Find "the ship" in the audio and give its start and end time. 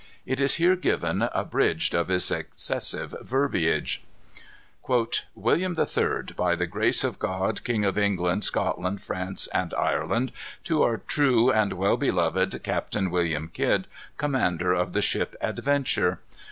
14.93-15.35